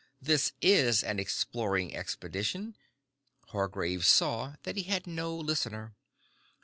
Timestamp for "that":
4.63-4.75